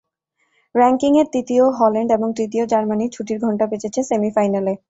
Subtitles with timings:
[0.75, 4.73] র্যা ঙ্কিংয়ের দ্বিতীয় হল্যান্ড এবং তৃতীয় জার্মানির ছুটির ঘণ্টা বেজেছে সেমিফাইনালে।